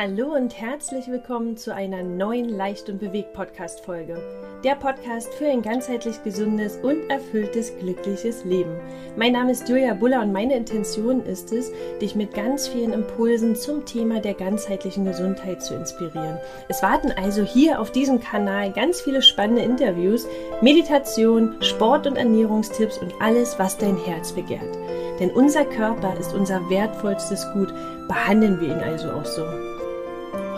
[0.00, 4.22] Hallo und herzlich willkommen zu einer neuen Leicht und bewegt Podcast Folge.
[4.62, 8.70] Der Podcast für ein ganzheitlich gesundes und erfülltes glückliches Leben.
[9.16, 13.56] Mein Name ist Julia Buller und meine Intention ist es, dich mit ganz vielen Impulsen
[13.56, 16.38] zum Thema der ganzheitlichen Gesundheit zu inspirieren.
[16.68, 20.28] Es warten also hier auf diesem Kanal ganz viele spannende Interviews,
[20.60, 24.78] Meditation, Sport und Ernährungstipps und alles, was dein Herz begehrt.
[25.18, 27.74] Denn unser Körper ist unser wertvollstes Gut,
[28.06, 29.42] behandeln wir ihn also auch so.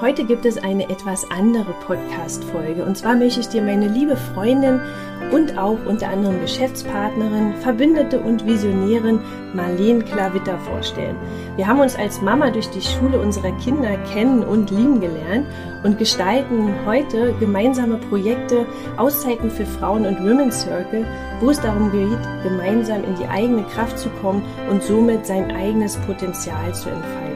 [0.01, 2.87] Heute gibt es eine etwas andere Podcast-Folge.
[2.87, 4.81] Und zwar möchte ich dir meine liebe Freundin
[5.31, 9.21] und auch unter anderem Geschäftspartnerin, Verbündete und Visionärin
[9.53, 11.17] Marlene Klavitter vorstellen.
[11.57, 15.47] Wir haben uns als Mama durch die Schule unserer Kinder kennen und lieben gelernt
[15.85, 18.65] und gestalten heute gemeinsame Projekte,
[18.97, 21.05] Auszeiten für Frauen und Women's Circle,
[21.41, 25.99] wo es darum geht, gemeinsam in die eigene Kraft zu kommen und somit sein eigenes
[25.99, 27.30] Potenzial zu entfalten.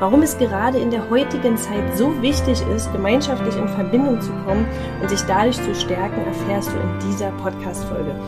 [0.00, 4.66] Warum es gerade in der heutigen Zeit so wichtig ist, gemeinschaftlich in Verbindung zu kommen
[5.02, 8.18] und sich dadurch zu stärken, erfährst du in dieser Podcast-Folge.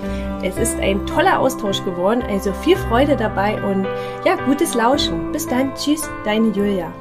[0.42, 3.86] Es ist ein toller Austausch geworden, also viel Freude dabei und
[4.26, 5.32] ja, gutes Lauschen.
[5.32, 6.92] Bis dann, tschüss, deine Julia.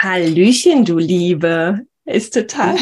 [0.00, 1.86] Hallöchen, du Liebe.
[2.06, 2.78] Ist total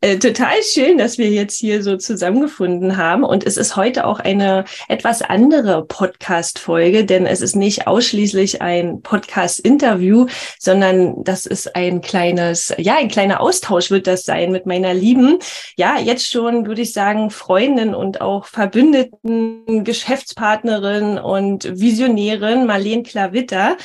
[0.00, 3.24] äh, total schön, dass wir jetzt hier so zusammengefunden haben.
[3.24, 9.02] Und es ist heute auch eine etwas andere Podcast-Folge, denn es ist nicht ausschließlich ein
[9.02, 10.26] Podcast-Interview,
[10.58, 15.38] sondern das ist ein kleines, ja, ein kleiner Austausch wird das sein mit meiner lieben,
[15.76, 23.76] ja, jetzt schon, würde ich sagen, Freundin und auch verbündeten Geschäftspartnerin und Visionärin Marlene Klavitter.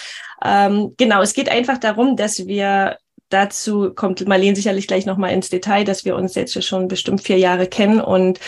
[0.43, 2.97] Ähm, genau, es geht einfach darum, dass wir
[3.33, 7.37] dazu kommt Marlene sicherlich gleich nochmal ins Detail, dass wir uns jetzt schon bestimmt vier
[7.37, 8.39] Jahre kennen und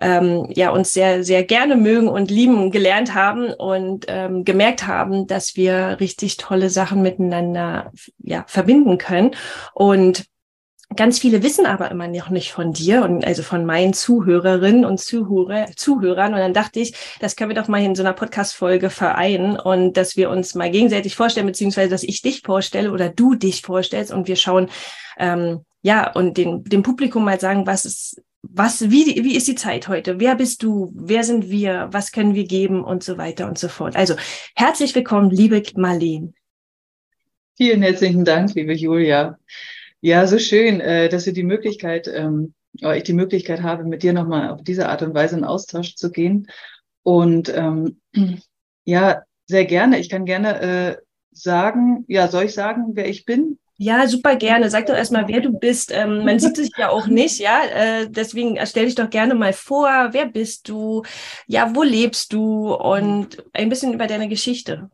[0.00, 5.26] ähm, ja uns sehr, sehr gerne mögen und lieben gelernt haben und ähm, gemerkt haben,
[5.26, 9.32] dass wir richtig tolle Sachen miteinander ja, verbinden können.
[9.74, 10.24] Und
[10.96, 14.98] Ganz viele wissen aber immer noch nicht von dir und also von meinen Zuhörerinnen und
[14.98, 16.32] Zuhörer, Zuhörern.
[16.32, 19.98] Und dann dachte ich, das können wir doch mal in so einer Podcast-Folge vereinen und
[19.98, 24.12] dass wir uns mal gegenseitig vorstellen, beziehungsweise dass ich dich vorstelle oder du dich vorstellst
[24.12, 24.70] und wir schauen,
[25.18, 29.56] ähm, ja, und den, dem Publikum mal sagen, was ist, was, wie, wie ist die
[29.56, 30.20] Zeit heute?
[30.20, 30.90] Wer bist du?
[30.94, 31.88] Wer sind wir?
[31.92, 32.82] Was können wir geben?
[32.82, 33.94] Und so weiter und so fort.
[33.94, 34.16] Also
[34.54, 36.32] herzlich willkommen, liebe Marlene.
[37.58, 39.38] Vielen herzlichen Dank, liebe Julia.
[40.00, 44.12] Ja, so schön, äh, dass wir die Möglichkeit, ähm, ich die Möglichkeit habe, mit dir
[44.12, 46.48] nochmal auf diese Art und Weise in Austausch zu gehen.
[47.02, 48.00] Und ähm,
[48.84, 49.98] ja, sehr gerne.
[49.98, 50.96] Ich kann gerne äh,
[51.32, 53.58] sagen, ja, soll ich sagen, wer ich bin?
[53.80, 54.70] Ja, super gerne.
[54.70, 55.92] Sag doch erstmal, wer du bist.
[55.92, 57.62] Ähm, man sieht dich ja auch nicht, ja.
[57.64, 60.08] Äh, deswegen stell dich doch gerne mal vor.
[60.10, 61.04] Wer bist du?
[61.46, 62.74] Ja, wo lebst du?
[62.74, 64.90] Und ein bisschen über deine Geschichte.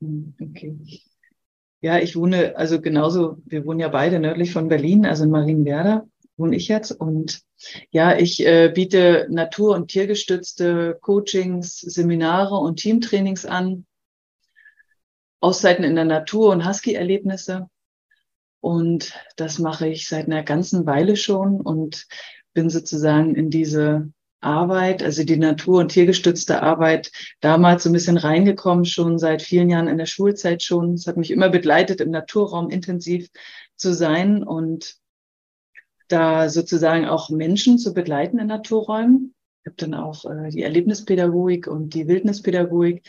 [0.00, 0.76] Hm, okay.
[1.80, 6.06] Ja, ich wohne, also genauso, wir wohnen ja beide nördlich von Berlin, also in Marienwerder
[6.36, 6.92] wohne ich jetzt.
[6.92, 7.42] Und
[7.90, 13.86] ja, ich äh, biete natur- und tiergestützte Coachings, Seminare und Teamtrainings an,
[15.40, 17.68] Auszeiten in der Natur und Husky-Erlebnisse.
[18.60, 22.06] Und das mache ich seit einer ganzen Weile schon und
[22.52, 24.10] bin sozusagen in diese
[24.46, 29.68] Arbeit, also die natur- und tiergestützte Arbeit, damals so ein bisschen reingekommen, schon seit vielen
[29.68, 30.94] Jahren in der Schulzeit schon.
[30.94, 33.28] Es hat mich immer begleitet, im Naturraum intensiv
[33.76, 34.96] zu sein und
[36.08, 39.34] da sozusagen auch Menschen zu begleiten in Naturräumen.
[39.62, 43.02] Ich habe dann auch äh, die Erlebnispädagogik und die Wildnispädagogik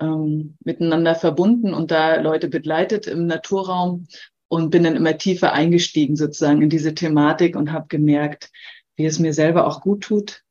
[0.00, 4.06] ähm, miteinander verbunden und da Leute begleitet im Naturraum
[4.48, 8.50] und bin dann immer tiefer eingestiegen sozusagen in diese Thematik und habe gemerkt,
[8.96, 10.44] wie es mir selber auch gut tut,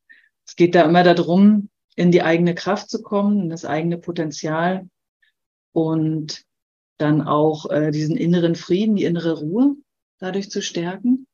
[0.45, 4.87] es geht da immer darum, in die eigene Kraft zu kommen, in das eigene Potenzial
[5.71, 6.43] und
[6.97, 9.75] dann auch äh, diesen inneren Frieden, die innere Ruhe
[10.19, 11.27] dadurch zu stärken.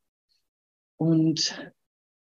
[0.97, 1.55] Und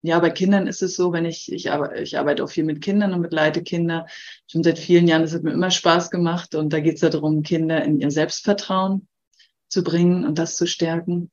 [0.02, 2.82] ja, bei Kindern ist es so, wenn ich, ich arbeite, ich arbeite auch viel mit
[2.82, 4.06] Kindern und begleite Kinder
[4.48, 5.22] schon seit vielen Jahren.
[5.22, 6.56] Das hat mir immer Spaß gemacht.
[6.56, 9.06] Und da geht es darum, Kinder in ihr Selbstvertrauen
[9.68, 11.30] zu bringen und das zu stärken.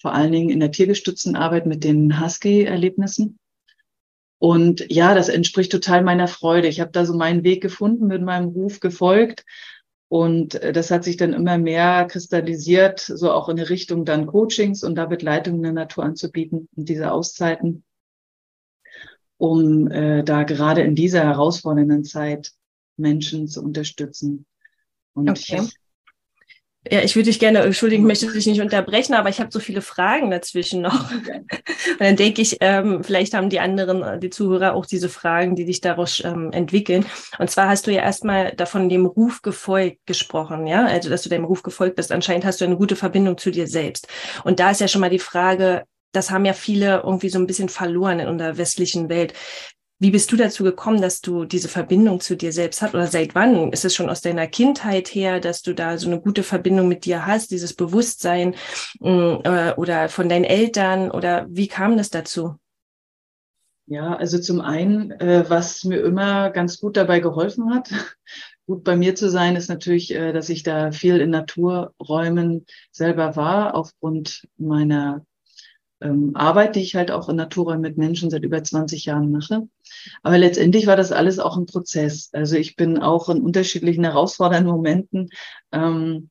[0.00, 3.38] Vor allen Dingen in der tiergestützten Arbeit mit den Husky-Erlebnissen.
[4.38, 6.68] Und ja, das entspricht total meiner Freude.
[6.68, 9.44] Ich habe da so meinen Weg gefunden, mit meinem Ruf gefolgt.
[10.08, 14.26] Und äh, das hat sich dann immer mehr kristallisiert, so auch in die Richtung dann
[14.26, 17.84] Coachings und da Begleitung in der Natur anzubieten und diese Auszeiten,
[19.36, 22.52] um äh, da gerade in dieser herausfordernden Zeit
[22.96, 24.46] Menschen zu unterstützen.
[25.12, 25.62] Und okay.
[26.90, 29.82] Ja, ich würde dich gerne entschuldigen, möchte dich nicht unterbrechen, aber ich habe so viele
[29.82, 31.10] Fragen dazwischen noch.
[31.12, 35.56] Und dann denke ich, ähm, vielleicht haben die anderen, äh, die Zuhörer auch diese Fragen,
[35.56, 37.04] die dich daraus ähm, entwickeln.
[37.38, 41.28] Und zwar hast du ja erstmal davon dem Ruf gefolgt gesprochen, ja, also dass du
[41.28, 42.12] dem Ruf gefolgt bist.
[42.12, 44.06] Anscheinend hast du eine gute Verbindung zu dir selbst.
[44.44, 45.82] Und da ist ja schon mal die Frage,
[46.12, 49.34] das haben ja viele irgendwie so ein bisschen verloren in unserer westlichen Welt.
[50.00, 52.94] Wie bist du dazu gekommen, dass du diese Verbindung zu dir selbst hast?
[52.94, 53.72] Oder seit wann?
[53.72, 57.04] Ist es schon aus deiner Kindheit her, dass du da so eine gute Verbindung mit
[57.04, 58.54] dir hast, dieses Bewusstsein
[59.00, 61.10] mm, äh, oder von deinen Eltern?
[61.10, 62.54] Oder wie kam das dazu?
[63.86, 67.90] Ja, also zum einen, äh, was mir immer ganz gut dabei geholfen hat,
[68.66, 73.34] gut bei mir zu sein, ist natürlich, äh, dass ich da viel in Naturräumen selber
[73.34, 75.24] war, aufgrund meiner
[76.00, 79.68] ähm, Arbeit, die ich halt auch in Naturräumen mit Menschen seit über 20 Jahren mache.
[80.22, 82.30] Aber letztendlich war das alles auch ein Prozess.
[82.32, 85.30] Also ich bin auch in unterschiedlichen herausfordernden Momenten
[85.72, 86.30] ähm,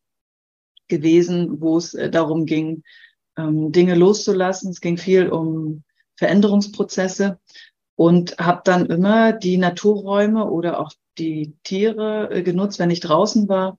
[0.87, 2.83] gewesen, wo es äh, darum ging,
[3.37, 4.71] ähm, Dinge loszulassen.
[4.71, 5.83] Es ging viel um
[6.15, 7.39] Veränderungsprozesse
[7.95, 13.49] und habe dann immer die Naturräume oder auch die Tiere äh, genutzt, wenn ich draußen
[13.49, 13.77] war.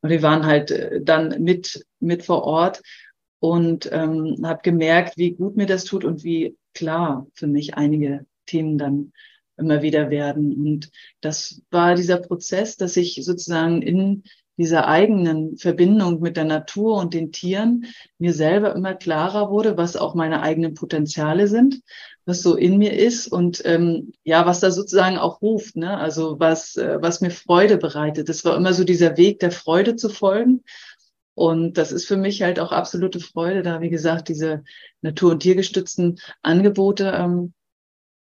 [0.00, 2.82] Und die waren halt äh, dann mit, mit vor Ort
[3.40, 8.26] und ähm, habe gemerkt, wie gut mir das tut und wie klar für mich einige
[8.46, 9.12] Themen dann
[9.56, 10.54] immer wieder werden.
[10.54, 10.90] Und
[11.20, 14.22] das war dieser Prozess, dass ich sozusagen in
[14.56, 17.86] dieser eigenen Verbindung mit der Natur und den Tieren
[18.18, 21.80] mir selber immer klarer wurde, was auch meine eigenen Potenziale sind,
[22.24, 25.96] was so in mir ist und ähm, ja, was da sozusagen auch ruft, ne?
[25.96, 28.28] Also was, äh, was mir Freude bereitet.
[28.28, 30.64] Das war immer so dieser Weg der Freude zu folgen
[31.38, 34.64] und das ist für mich halt auch absolute Freude, da, wie gesagt, diese
[35.02, 37.52] natur- und tiergestützten Angebote ähm,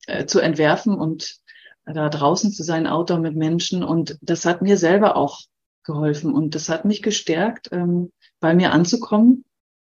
[0.06, 1.36] äh, zu entwerfen und
[1.84, 3.84] da draußen zu sein, Outdoor mit Menschen.
[3.84, 5.42] Und das hat mir selber auch
[5.84, 9.44] geholfen und das hat mich gestärkt, ähm, bei mir anzukommen,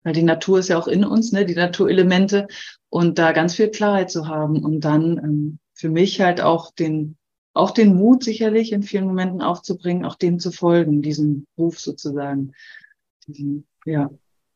[0.02, 2.49] weil die Natur ist ja auch in uns, ne, die Naturelemente
[2.88, 7.19] und da ganz viel Klarheit zu haben und dann ähm, für mich halt auch den
[7.52, 12.52] auch den Mut sicherlich in vielen Momenten aufzubringen, auch dem zu folgen, diesem Ruf sozusagen.
[13.85, 14.11] Ja.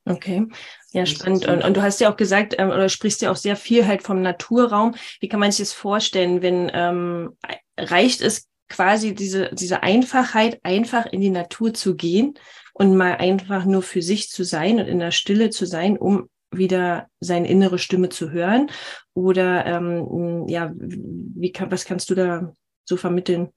[0.06, 0.46] Okay,
[0.92, 1.48] ja, spannend.
[1.48, 4.02] Und, und, du hast ja auch gesagt, ähm, oder sprichst ja auch sehr viel halt
[4.02, 4.94] vom Naturraum.
[5.20, 7.38] Wie kann man sich das vorstellen, wenn ähm,
[7.78, 12.34] reicht es quasi diese, diese Einfachheit, einfach in die Natur zu gehen
[12.74, 16.28] und mal einfach nur für sich zu sein und in der Stille zu sein, um
[16.50, 18.70] wieder seine innere Stimme zu hören?
[19.14, 22.52] Oder ähm, ja, wie kann, was kannst du da
[22.84, 23.50] so vermitteln?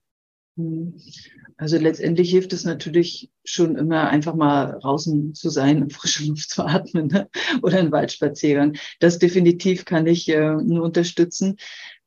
[1.57, 6.63] Also letztendlich hilft es natürlich schon immer einfach mal draußen zu sein frische Luft zu
[6.63, 7.29] atmen ne?
[7.61, 8.75] oder einen Waldspaziergang.
[8.99, 11.57] Das definitiv kann ich äh, nur unterstützen.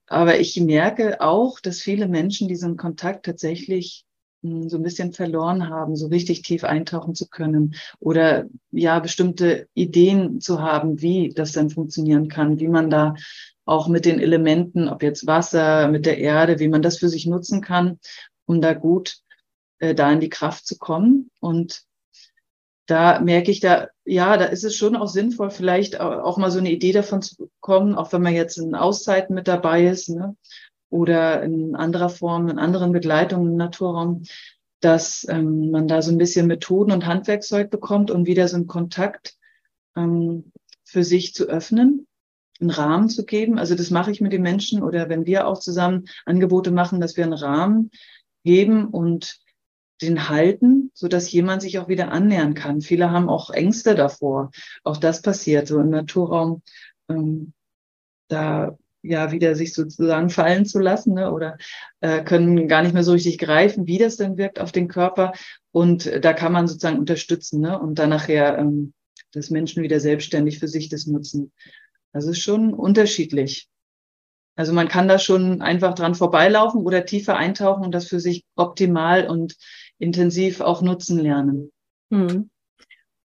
[0.07, 4.05] Aber ich merke auch, dass viele Menschen diesen Kontakt tatsächlich
[4.43, 9.69] hm, so ein bisschen verloren haben, so richtig tief eintauchen zu können oder ja bestimmte
[9.75, 13.15] Ideen zu haben, wie das dann funktionieren kann, wie man da
[13.65, 17.27] auch mit den Elementen, ob jetzt Wasser, mit der Erde, wie man das für sich
[17.27, 18.01] nutzen kann,
[18.51, 19.21] um da gut
[19.79, 21.31] äh, da in die Kraft zu kommen.
[21.39, 21.85] Und
[22.87, 26.59] da merke ich da, ja, da ist es schon auch sinnvoll, vielleicht auch mal so
[26.59, 30.37] eine Idee davon zu bekommen, auch wenn man jetzt in Auszeiten mit dabei ist, ne?
[30.89, 34.25] oder in anderer Form, in anderen Begleitungen im Naturraum,
[34.81, 38.67] dass ähm, man da so ein bisschen Methoden und Handwerkzeug bekommt, um wieder so einen
[38.67, 39.37] Kontakt
[39.95, 40.51] ähm,
[40.83, 42.09] für sich zu öffnen,
[42.61, 43.61] einen Rahmen zu geben.
[43.61, 47.17] Also das mache ich mit den Menschen oder wenn wir auch zusammen Angebote machen, dass
[47.17, 47.93] wir einen Rahmen
[48.45, 49.39] geben und
[50.01, 52.81] den halten, so dass jemand sich auch wieder annähern kann.
[52.81, 54.51] Viele haben auch Ängste davor.
[54.83, 56.63] Auch das passiert so im Naturraum,
[57.09, 57.53] ähm,
[58.29, 61.33] da ja wieder sich sozusagen fallen zu lassen ne?
[61.33, 61.57] oder
[62.01, 65.33] äh, können gar nicht mehr so richtig greifen, wie das denn wirkt auf den Körper.
[65.73, 67.79] Und da kann man sozusagen unterstützen ne?
[67.79, 68.93] und dann nachher ähm,
[69.33, 71.53] das Menschen wieder selbstständig für sich das nutzen.
[72.13, 73.69] Das ist schon unterschiedlich.
[74.61, 78.45] Also man kann da schon einfach dran vorbeilaufen oder tiefer eintauchen und das für sich
[78.57, 79.57] optimal und
[79.99, 81.73] intensiv auch nutzen lernen.
[82.13, 82.50] Hm.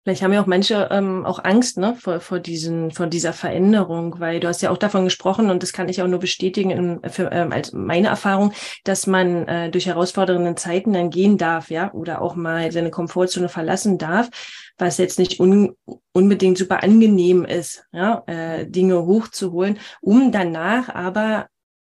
[0.03, 4.19] Vielleicht haben ja auch manche ähm, auch Angst ne, vor, vor, diesen, vor dieser Veränderung,
[4.19, 7.09] weil du hast ja auch davon gesprochen und das kann ich auch nur bestätigen in,
[7.09, 8.51] für, ähm, als meine Erfahrung,
[8.83, 13.47] dass man äh, durch herausfordernde Zeiten dann gehen darf, ja, oder auch mal seine Komfortzone
[13.47, 14.29] verlassen darf,
[14.77, 15.73] was jetzt nicht un,
[16.11, 21.47] unbedingt super angenehm ist, ja, äh, Dinge hochzuholen, um danach aber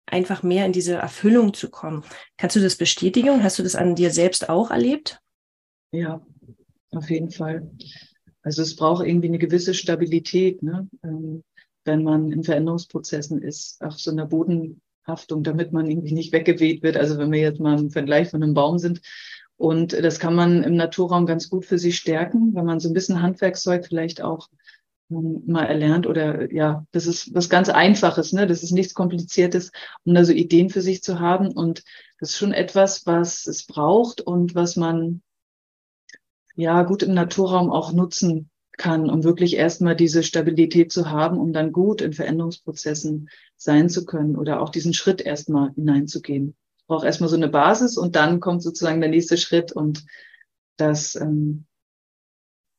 [0.06, 2.04] einfach mehr in diese Erfüllung zu kommen.
[2.36, 3.42] Kannst du das bestätigen?
[3.42, 5.20] Hast du das an dir selbst auch erlebt?
[5.90, 6.20] Ja,
[6.96, 7.70] auf jeden Fall.
[8.42, 10.88] Also es braucht irgendwie eine gewisse Stabilität, ne?
[11.04, 11.42] Ähm,
[11.84, 16.96] wenn man in Veränderungsprozessen ist, auch so einer Bodenhaftung, damit man irgendwie nicht weggeweht wird.
[16.96, 19.00] Also wenn wir jetzt mal im Vergleich von einem Baum sind
[19.56, 22.92] Und das kann man im Naturraum ganz gut für sich stärken, wenn man so ein
[22.94, 24.48] bisschen Handwerkszeug vielleicht auch
[25.10, 28.46] ähm, mal erlernt oder ja, das ist was ganz Einfaches, ne?
[28.46, 29.72] Das ist nichts Kompliziertes,
[30.04, 31.48] um da so Ideen für sich zu haben.
[31.52, 31.84] Und
[32.20, 35.22] das ist schon etwas, was es braucht und was man
[36.56, 41.52] ja gut im Naturraum auch nutzen kann, um wirklich erstmal diese Stabilität zu haben, um
[41.52, 46.56] dann gut in Veränderungsprozessen sein zu können oder auch diesen Schritt erstmal hineinzugehen.
[46.78, 50.04] Ich brauche erstmal so eine Basis und dann kommt sozusagen der nächste Schritt und
[50.76, 51.66] das ähm,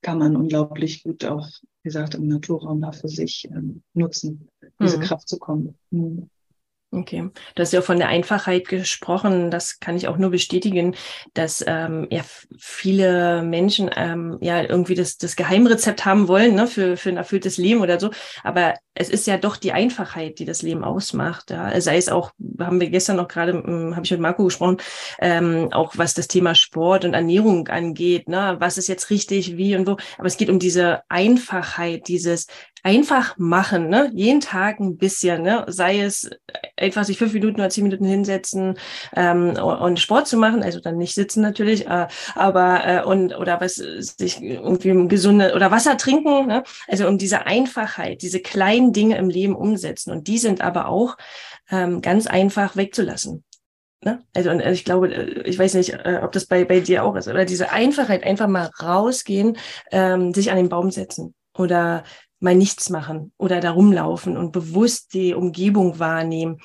[0.02, 1.48] kann man unglaublich gut auch,
[1.82, 5.02] wie gesagt, im Naturraum da für sich ähm, nutzen, diese mhm.
[5.02, 5.78] Kraft zu kommen.
[5.90, 6.30] Mhm.
[7.00, 9.52] Okay, du hast ja von der Einfachheit gesprochen.
[9.52, 10.96] Das kann ich auch nur bestätigen,
[11.34, 12.24] dass ähm, ja
[12.58, 17.58] viele Menschen ähm, ja irgendwie das, das Geheimrezept haben wollen ne, für, für ein erfülltes
[17.58, 18.10] Leben oder so.
[18.44, 21.52] Aber es ist ja doch die Einfachheit, die das Leben ausmacht.
[21.52, 21.80] Ja.
[21.80, 24.78] Sei es auch, haben wir gestern noch gerade, hm, habe ich mit Marco gesprochen,
[25.20, 28.28] ähm, auch was das Thema Sport und Ernährung angeht.
[28.28, 29.98] Ne, was ist jetzt richtig, wie und wo.
[30.18, 32.48] Aber es geht um diese Einfachheit, dieses
[32.88, 34.10] einfach machen, ne?
[34.14, 35.66] jeden Tag ein bisschen, ne?
[35.68, 36.30] sei es
[36.78, 38.78] einfach sich fünf Minuten oder zehn Minuten hinsetzen
[39.14, 43.60] ähm, und Sport zu machen, also dann nicht sitzen natürlich, äh, aber äh, und oder
[43.60, 46.64] was sich irgendwie gesunde oder Wasser trinken, ne?
[46.88, 51.18] also um diese Einfachheit, diese kleinen Dinge im Leben umsetzen und die sind aber auch
[51.70, 53.44] ähm, ganz einfach wegzulassen.
[54.04, 54.24] Ne?
[54.34, 57.16] Also und ich glaube, äh, ich weiß nicht, äh, ob das bei, bei dir auch
[57.16, 59.58] ist, oder diese Einfachheit, einfach mal rausgehen,
[59.92, 62.04] ähm, sich an den Baum setzen oder
[62.40, 66.60] mal nichts machen oder da rumlaufen und bewusst die Umgebung wahrnehmen.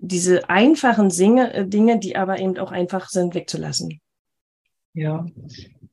[0.00, 4.01] Diese einfachen äh, Dinge, die aber eben auch einfach sind, wegzulassen.
[4.94, 5.26] Ja,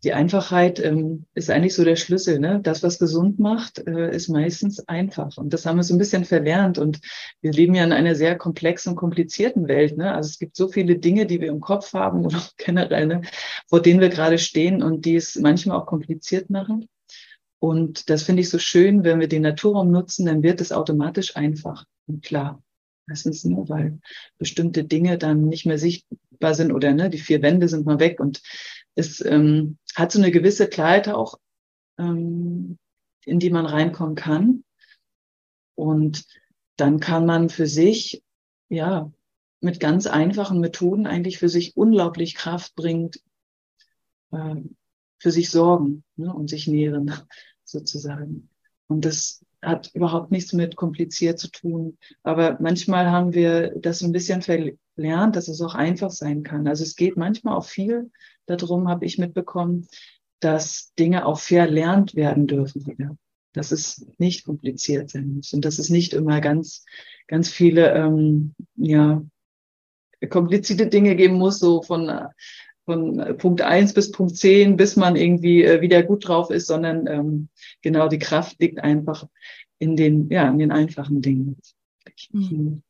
[0.04, 2.40] die Einfachheit ähm, ist eigentlich so der Schlüssel.
[2.40, 2.60] Ne?
[2.62, 5.38] Das, was gesund macht, äh, ist meistens einfach.
[5.38, 6.78] Und das haben wir so ein bisschen verlernt.
[6.78, 7.00] Und
[7.42, 9.98] wir leben ja in einer sehr komplexen komplizierten Welt.
[9.98, 10.14] Ne?
[10.14, 13.22] Also es gibt so viele Dinge, die wir im Kopf haben oder generell, ne?
[13.68, 16.88] vor denen wir gerade stehen und die es manchmal auch kompliziert machen.
[17.60, 21.36] Und das finde ich so schön, wenn wir den Naturraum nutzen, dann wird es automatisch
[21.36, 22.64] einfach und klar.
[23.06, 24.00] Meistens nur, weil
[24.38, 28.20] bestimmte Dinge dann nicht mehr sichtbar sind oder ne, die vier Wände sind mal weg
[28.20, 28.42] und
[29.00, 31.40] es ähm, hat so eine gewisse Klarheit auch,
[31.98, 32.78] ähm,
[33.26, 34.64] in die man reinkommen kann.
[35.76, 36.26] Und
[36.76, 38.22] dann kann man für sich,
[38.68, 39.12] ja,
[39.62, 43.22] mit ganz einfachen Methoden eigentlich für sich unglaublich Kraft bringt,
[44.32, 44.56] äh,
[45.18, 47.14] für sich sorgen ne, und sich nähren
[47.64, 48.50] sozusagen.
[48.88, 51.98] Und das hat überhaupt nichts mit kompliziert zu tun.
[52.24, 54.42] Aber manchmal haben wir das ein bisschen
[55.00, 56.68] verlernt, dass es auch einfach sein kann.
[56.68, 58.12] Also es geht manchmal auch viel
[58.46, 59.88] darum, habe ich mitbekommen,
[60.42, 63.18] dass Dinge auch verlernt werden dürfen wieder.
[63.54, 66.86] Dass es nicht kompliziert sein muss und dass es nicht immer ganz,
[67.28, 69.24] ganz viele, ähm, ja,
[70.30, 72.12] komplizierte Dinge geben muss, so von
[72.86, 77.06] von Punkt eins bis Punkt zehn, bis man irgendwie äh, wieder gut drauf ist, sondern
[77.06, 77.50] ähm,
[77.84, 79.28] genau die Kraft liegt einfach
[79.78, 81.58] in den, ja, in den einfachen Dingen.
[82.32, 82.82] Mhm.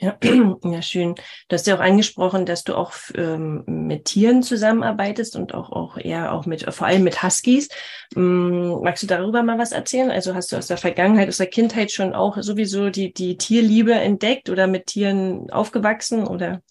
[0.00, 0.16] Ja,
[0.64, 1.16] ja, schön.
[1.48, 5.98] Du hast ja auch angesprochen, dass du auch ähm, mit Tieren zusammenarbeitest und auch, auch
[5.98, 7.68] eher auch mit, vor allem mit Huskies.
[8.14, 10.10] Ähm, magst du darüber mal was erzählen?
[10.10, 13.92] Also hast du aus der Vergangenheit, aus der Kindheit schon auch sowieso die, die Tierliebe
[13.92, 16.62] entdeckt oder mit Tieren aufgewachsen oder?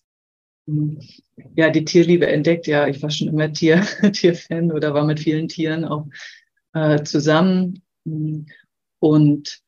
[1.55, 2.67] ja, die Tierliebe entdeckt.
[2.67, 3.81] Ja, ich war schon immer Tier,
[4.13, 6.07] Tierfan oder war mit vielen Tieren auch
[6.73, 7.81] äh, zusammen
[8.99, 9.61] und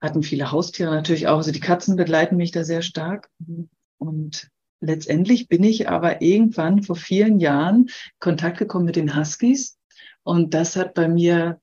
[0.00, 1.38] hatten viele Haustiere natürlich auch.
[1.38, 3.30] Also die Katzen begleiten mich da sehr stark.
[3.98, 4.50] Und
[4.80, 7.88] letztendlich bin ich aber irgendwann vor vielen Jahren
[8.18, 9.78] Kontakt gekommen mit den Huskies.
[10.22, 11.60] Und das hat bei mir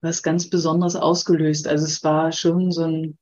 [0.00, 1.66] was ganz Besonderes ausgelöst.
[1.66, 3.18] Also es war schon so ein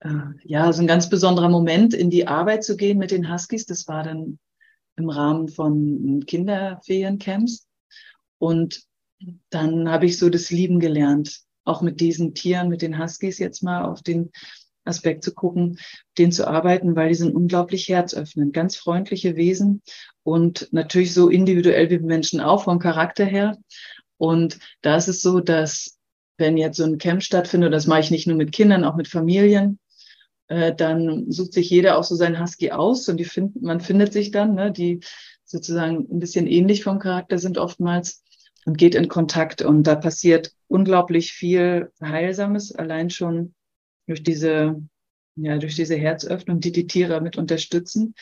[0.00, 0.08] äh,
[0.44, 3.66] ja, so ein ganz besonderer Moment, in die Arbeit zu gehen mit den Huskies.
[3.66, 4.38] Das war dann
[4.96, 7.66] im Rahmen von Kinderferiencamps.
[8.38, 8.84] Und
[9.50, 13.62] dann habe ich so das Lieben gelernt, auch mit diesen Tieren, mit den Huskies jetzt
[13.62, 14.30] mal auf den
[14.84, 15.78] Aspekt zu gucken,
[16.16, 19.82] denen zu arbeiten, weil die sind unglaublich herzöffnend, ganz freundliche Wesen
[20.22, 23.58] und natürlich so individuell wie Menschen auch vom Charakter her.
[24.16, 25.98] Und da ist es so, dass
[26.38, 29.08] wenn jetzt so ein Camp stattfindet, das mache ich nicht nur mit Kindern, auch mit
[29.08, 29.78] Familien,
[30.48, 34.12] äh, dann sucht sich jeder auch so seinen Husky aus und die find, man findet
[34.12, 35.00] sich dann, ne, die
[35.44, 38.22] sozusagen ein bisschen ähnlich vom Charakter sind oftmals
[38.66, 43.54] und geht in Kontakt und da passiert unglaublich viel Heilsames, allein schon
[44.06, 44.82] durch diese,
[45.36, 48.14] ja, durch diese Herzöffnung, die die Tiere mit unterstützen.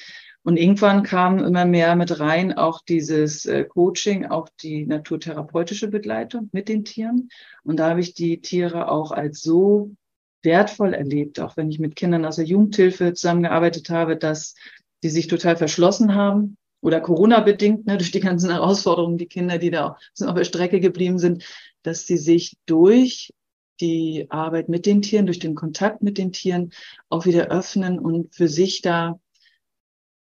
[0.42, 6.50] Und irgendwann kam immer mehr mit rein auch dieses äh, Coaching, auch die naturtherapeutische Begleitung
[6.52, 7.30] mit den Tieren.
[7.62, 9.92] Und da habe ich die Tiere auch als so
[10.42, 14.54] wertvoll erlebt, auch wenn ich mit Kindern aus der Jugendhilfe zusammengearbeitet habe, dass
[15.02, 19.71] die sich total verschlossen haben oder Corona-bedingt, ne, durch die ganzen Herausforderungen, die Kinder, die
[19.71, 21.43] da auch auf der Strecke geblieben sind,
[21.83, 23.33] dass sie sich durch
[23.81, 26.73] die Arbeit mit den Tieren, durch den Kontakt mit den Tieren
[27.09, 29.19] auch wieder öffnen und für sich da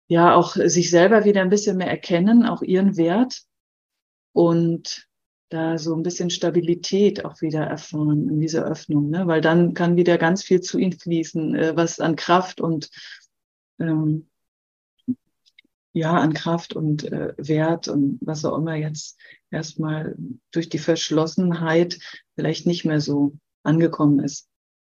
[0.06, 3.42] ja auch sich selber wieder ein bisschen mehr erkennen, auch ihren Wert
[4.32, 5.08] und
[5.48, 9.26] da so ein bisschen Stabilität auch wieder erfahren in dieser Öffnung, ne?
[9.26, 12.90] weil dann kann wieder ganz viel zu ihnen fließen, äh, was an Kraft und
[13.80, 14.28] ähm,
[15.94, 19.18] ja, an Kraft und äh, Wert und was auch immer jetzt
[19.50, 20.16] erstmal
[20.50, 21.98] durch die Verschlossenheit
[22.34, 24.48] vielleicht nicht mehr so angekommen ist.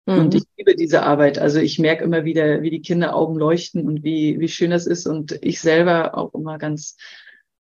[0.06, 0.18] Mhm.
[0.18, 1.38] Und ich liebe diese Arbeit.
[1.38, 5.06] Also ich merke immer wieder, wie die Kinderaugen leuchten und wie, wie schön das ist.
[5.06, 6.96] Und ich selber auch immer ganz,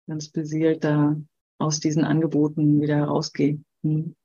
[0.08, 1.20] ganz beseelt da
[1.58, 3.60] aus diesen Angeboten wieder rausgehe.
[3.82, 4.16] Mhm.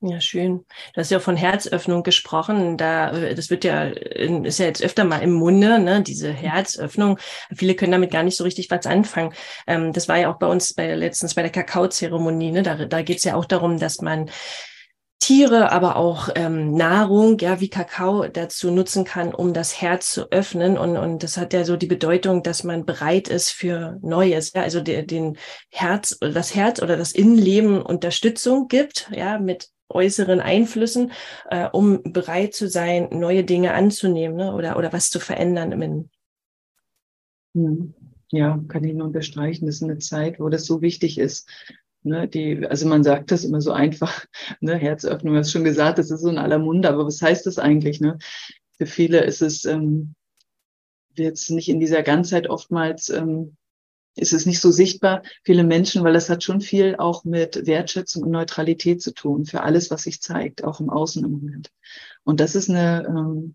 [0.00, 0.64] Ja, schön.
[0.94, 2.76] Du hast ja von Herzöffnung gesprochen.
[2.76, 7.18] Da, das wird ja, ist ja jetzt öfter mal im Munde, ne, diese Herzöffnung.
[7.52, 9.34] Viele können damit gar nicht so richtig was anfangen.
[9.66, 12.62] Ähm, das war ja auch bei uns bei letztens bei der Kakaozeremonie, ne.
[12.62, 14.30] Da, da geht es ja auch darum, dass man
[15.20, 20.30] Tiere, aber auch ähm, Nahrung, ja, wie Kakao dazu nutzen kann, um das Herz zu
[20.30, 20.78] öffnen.
[20.78, 24.62] Und, und das hat ja so die Bedeutung, dass man bereit ist für Neues, ja,
[24.62, 25.36] also der, den
[25.70, 31.12] Herz, das Herz oder das Innenleben Unterstützung gibt, ja, mit äußeren Einflüssen,
[31.50, 34.54] äh, um bereit zu sein, neue Dinge anzunehmen ne?
[34.54, 36.10] oder, oder was zu verändern im Innen.
[37.54, 37.94] Hm.
[38.30, 39.66] Ja, kann ich nur unterstreichen.
[39.66, 41.48] Das ist eine Zeit, wo das so wichtig ist.
[42.04, 44.24] Ne, die, also man sagt das immer so einfach,
[44.60, 47.46] ne, Herzöffnung, du hast schon gesagt, das ist so in aller Munde, aber was heißt
[47.46, 48.00] das eigentlich?
[48.00, 48.18] Ne?
[48.76, 50.14] Für viele ist es ähm,
[51.16, 53.56] jetzt nicht in dieser Ganzheit oftmals ähm,
[54.18, 58.24] ist es nicht so sichtbar, viele Menschen, weil das hat schon viel auch mit Wertschätzung
[58.24, 61.70] und Neutralität zu tun für alles, was sich zeigt, auch im Außen im Moment.
[62.24, 63.54] Und das ist eine, ähm,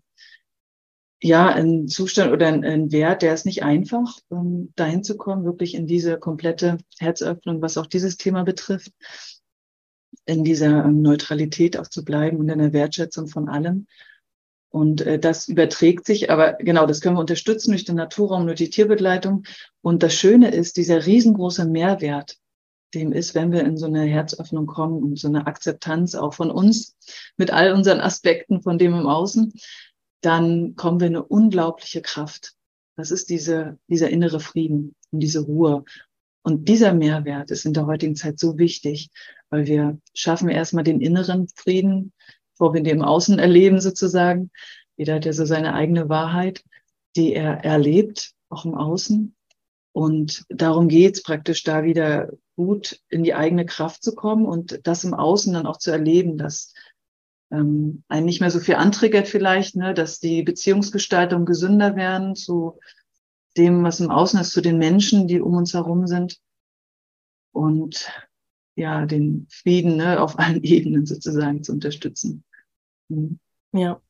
[1.22, 5.44] ja, ein Zustand oder ein, ein, Wert, der ist nicht einfach, um dahin zu kommen,
[5.44, 8.92] wirklich in diese komplette Herzöffnung, was auch dieses Thema betrifft,
[10.26, 13.86] in dieser ähm, Neutralität auch zu bleiben und in der Wertschätzung von allem.
[14.74, 18.58] Und äh, das überträgt sich, aber genau, das können wir unterstützen durch den Naturraum, durch
[18.58, 19.44] die Tierbegleitung.
[19.82, 22.38] Und das Schöne ist, dieser riesengroße Mehrwert,
[22.92, 26.50] dem ist, wenn wir in so eine Herzöffnung kommen und so eine Akzeptanz auch von
[26.50, 26.96] uns
[27.36, 29.52] mit all unseren Aspekten von dem im Außen,
[30.22, 32.54] dann kommen wir in eine unglaubliche Kraft.
[32.96, 35.84] Das ist diese, dieser innere Frieden und diese Ruhe.
[36.42, 39.10] Und dieser Mehrwert ist in der heutigen Zeit so wichtig,
[39.50, 42.12] weil wir schaffen erstmal den inneren Frieden,
[42.58, 44.50] wo wir den im Außen erleben sozusagen.
[44.96, 46.64] Jeder hat ja so seine eigene Wahrheit,
[47.16, 49.34] die er erlebt, auch im Außen.
[49.92, 55.04] Und darum geht's praktisch, da wieder gut in die eigene Kraft zu kommen und das
[55.04, 56.72] im Außen dann auch zu erleben, dass
[57.50, 62.78] ähm, einen nicht mehr so viel antriggert vielleicht, ne, dass die Beziehungsgestaltung gesünder werden zu
[63.56, 66.38] dem, was im Außen ist, zu den Menschen, die um uns herum sind.
[67.52, 68.10] Und
[68.76, 72.44] ja, den Frieden ne, auf allen Ebenen sozusagen zu unterstützen.
[73.08, 73.38] Mhm.
[73.72, 74.00] Ja.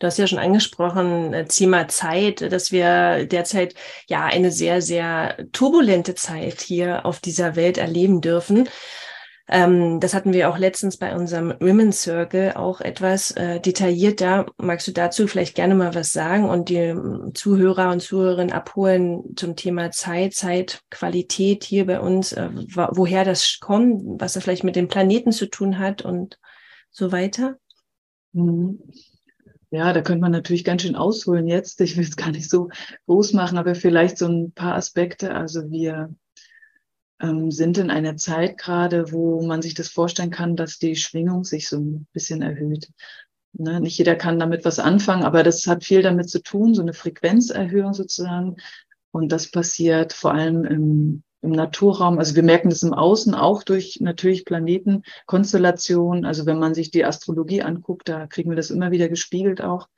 [0.00, 3.74] Du hast ja schon angesprochen, äh, Thema Zeit, dass wir derzeit
[4.08, 8.68] ja eine sehr, sehr turbulente Zeit hier auf dieser Welt erleben dürfen.
[9.46, 14.46] Ähm, das hatten wir auch letztens bei unserem Women's Circle auch etwas äh, detaillierter.
[14.56, 19.36] Magst du dazu vielleicht gerne mal was sagen und die ähm, Zuhörer und Zuhörerinnen abholen
[19.36, 24.76] zum Thema Zeit, Zeitqualität hier bei uns, äh, woher das kommt, was das vielleicht mit
[24.76, 26.38] dem Planeten zu tun hat und
[26.90, 27.56] so weiter?
[28.32, 28.80] Mhm.
[29.70, 31.80] Ja, da könnte man natürlich ganz schön ausholen jetzt.
[31.80, 32.70] Ich will es gar nicht so
[33.06, 35.34] groß machen, aber vielleicht so ein paar Aspekte.
[35.34, 36.14] Also wir
[37.50, 41.68] sind in einer Zeit gerade, wo man sich das vorstellen kann, dass die Schwingung sich
[41.68, 42.90] so ein bisschen erhöht.
[43.52, 43.80] Ne?
[43.80, 46.92] Nicht jeder kann damit was anfangen, aber das hat viel damit zu tun, so eine
[46.92, 48.56] Frequenzerhöhung sozusagen.
[49.12, 52.18] Und das passiert vor allem im, im Naturraum.
[52.18, 56.24] Also wir merken das im Außen auch durch natürlich Planetenkonstellationen.
[56.24, 59.88] Also wenn man sich die Astrologie anguckt, da kriegen wir das immer wieder gespiegelt auch.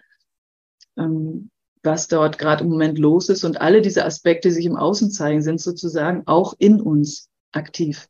[0.99, 1.51] Ähm,
[1.87, 3.45] was dort gerade im Moment los ist.
[3.45, 8.09] Und alle diese Aspekte, die sich im Außen zeigen, sind sozusagen auch in uns aktiv.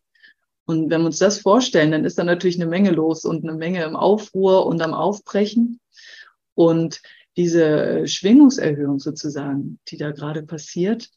[0.64, 3.56] Und wenn wir uns das vorstellen, dann ist da natürlich eine Menge los und eine
[3.56, 5.78] Menge im Aufruhr und am Aufbrechen.
[6.54, 7.00] Und
[7.36, 11.10] diese Schwingungserhöhung sozusagen, die da gerade passiert,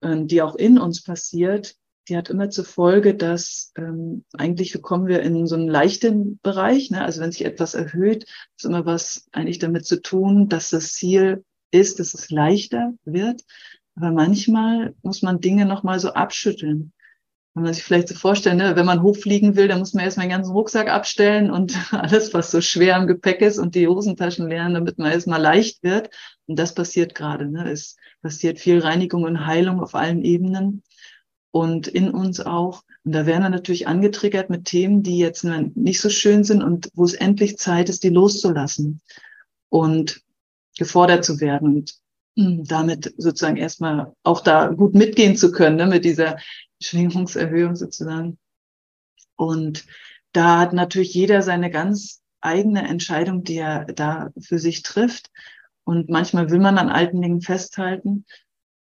[0.00, 1.74] ähm, die auch in uns passiert,
[2.08, 6.90] die hat immer zur Folge, dass ähm, eigentlich kommen wir in so einen leichten Bereich.
[6.90, 7.02] Ne?
[7.02, 8.24] Also wenn sich etwas erhöht,
[8.56, 13.42] ist immer was eigentlich damit zu tun, dass das Ziel ist, dass es leichter wird.
[13.96, 16.92] Aber manchmal muss man Dinge nochmal so abschütteln.
[17.54, 20.26] Wenn man sich vielleicht so vorstellt, ne, wenn man hochfliegen will, dann muss man erstmal
[20.26, 24.48] den ganzen Rucksack abstellen und alles, was so schwer im Gepäck ist und die Hosentaschen
[24.48, 26.10] leeren, damit man erstmal leicht wird.
[26.46, 27.48] Und das passiert gerade.
[27.48, 27.70] Ne?
[27.70, 30.82] Es passiert viel Reinigung und Heilung auf allen Ebenen
[31.52, 32.82] und in uns auch.
[33.04, 36.88] Und da werden wir natürlich angetriggert mit Themen, die jetzt nicht so schön sind und
[36.94, 39.00] wo es endlich Zeit ist, die loszulassen
[39.68, 40.24] und
[40.76, 41.94] gefordert zu werden und
[42.36, 46.38] hm, damit sozusagen erstmal auch da gut mitgehen zu können, ne, mit dieser
[46.82, 48.38] Schwingungserhöhung sozusagen.
[49.36, 49.84] Und
[50.32, 55.30] da hat natürlich jeder seine ganz eigene Entscheidung, die er da für sich trifft.
[55.84, 58.24] Und manchmal will man an alten Dingen festhalten.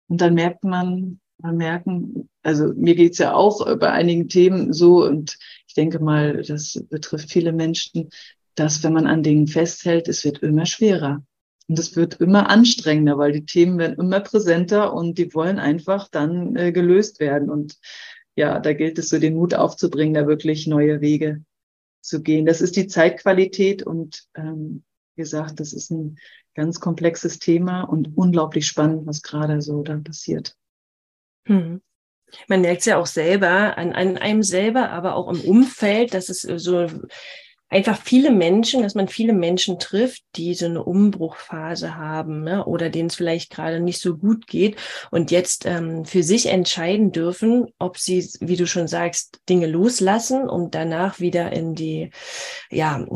[0.09, 5.05] Und dann merkt man, man merken, also mir geht's ja auch bei einigen Themen so,
[5.05, 8.11] und ich denke mal, das betrifft viele Menschen,
[8.55, 11.25] dass wenn man an Dingen festhält, es wird immer schwerer.
[11.73, 16.07] Und es wird immer anstrengender, weil die Themen werden immer präsenter und die wollen einfach
[16.07, 17.49] dann äh, gelöst werden.
[17.49, 17.79] Und
[18.37, 21.43] ja, da gilt es so, den Mut aufzubringen, da wirklich neue Wege
[22.03, 22.45] zu gehen.
[22.45, 26.19] Das ist die Zeitqualität und ähm, wie gesagt, das ist ein
[26.55, 30.55] ganz komplexes Thema und unglaublich spannend, was gerade so da passiert.
[31.47, 31.81] Hm.
[32.49, 36.29] Man merkt es ja auch selber, an, an einem selber, aber auch im Umfeld, dass
[36.29, 36.87] es so
[37.73, 42.67] einfach viele Menschen, dass man viele Menschen trifft, die so eine Umbruchphase haben ne?
[42.67, 44.77] oder denen es vielleicht gerade nicht so gut geht
[45.11, 50.49] und jetzt ähm, für sich entscheiden dürfen, ob sie, wie du schon sagst, Dinge loslassen,
[50.51, 52.11] um danach wieder in die,
[52.71, 53.07] ja,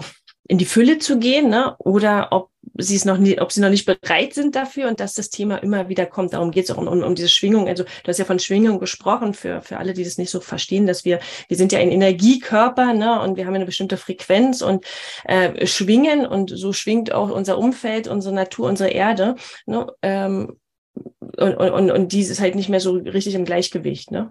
[0.48, 1.76] in die Fülle zu gehen, ne?
[1.78, 5.14] oder ob sie es noch nie, ob sie noch nicht bereit sind dafür und dass
[5.14, 6.32] das Thema immer wieder kommt.
[6.32, 7.68] Darum geht es auch um, um, um diese Schwingung.
[7.68, 10.86] Also du hast ja von Schwingung gesprochen, für, für alle, die das nicht so verstehen,
[10.86, 13.20] dass wir, wir sind ja ein Energiekörper, ne?
[13.20, 14.84] Und wir haben eine bestimmte Frequenz und
[15.24, 19.36] äh, schwingen und so schwingt auch unser Umfeld, unsere Natur, unsere Erde.
[19.66, 19.86] Ne?
[20.02, 20.56] Ähm,
[20.94, 24.30] und, und, und dies ist halt nicht mehr so richtig im Gleichgewicht, ne?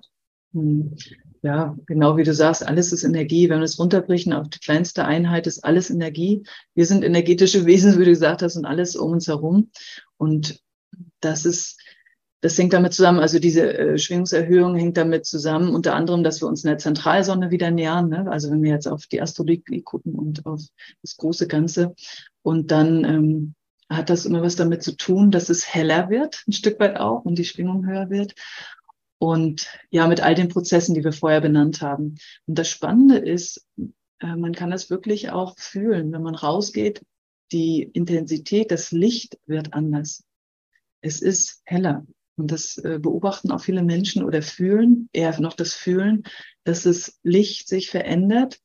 [1.45, 3.49] Ja, genau wie du sagst, alles ist Energie.
[3.49, 6.41] Wenn wir es runterbrechen auf die kleinste Einheit, ist alles Energie.
[6.73, 9.69] Wir sind energetische Wesen, wie du gesagt hast, und alles um uns herum.
[10.17, 10.59] Und
[11.19, 11.79] das ist,
[12.41, 16.47] das hängt damit zusammen, also diese äh, Schwingungserhöhung hängt damit zusammen, unter anderem, dass wir
[16.47, 18.09] uns in der Zentralsonne wieder nähern.
[18.09, 18.25] Ne?
[18.27, 20.63] Also wenn wir jetzt auf die Astrologie gucken und auf
[21.03, 21.93] das große Ganze.
[22.41, 23.55] Und dann ähm,
[23.87, 27.23] hat das immer was damit zu tun, dass es heller wird, ein Stück weit auch,
[27.23, 28.33] und die Schwingung höher wird.
[29.17, 32.15] Und ja, mit all den Prozessen, die wir vorher benannt haben.
[32.45, 33.65] Und das Spannende ist,
[34.19, 37.01] äh, man kann das wirklich auch fühlen, wenn man rausgeht.
[37.51, 40.23] Die Intensität, das Licht wird anders.
[41.01, 42.05] Es ist heller.
[42.37, 46.23] Und das äh, beobachten auch viele Menschen oder fühlen, eher noch das Fühlen,
[46.65, 48.59] dass das Licht sich verändert,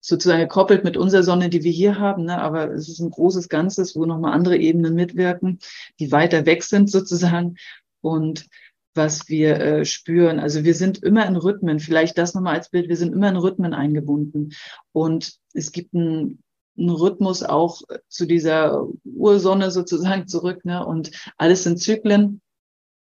[0.00, 2.24] sozusagen gekoppelt mit unserer Sonne, die wir hier haben.
[2.24, 2.40] Ne?
[2.40, 5.58] Aber es ist ein großes Ganzes, wo nochmal andere Ebenen mitwirken,
[6.00, 7.56] die weiter weg sind sozusagen.
[8.00, 8.48] Und
[8.94, 10.38] was wir äh, spüren.
[10.38, 11.80] Also wir sind immer in Rhythmen.
[11.80, 12.88] Vielleicht das nochmal als Bild.
[12.88, 14.52] Wir sind immer in Rhythmen eingebunden.
[14.92, 16.42] Und es gibt einen,
[16.76, 20.64] einen Rhythmus auch zu dieser Ursonne sozusagen zurück.
[20.64, 20.84] Ne?
[20.84, 22.40] Und alles sind Zyklen.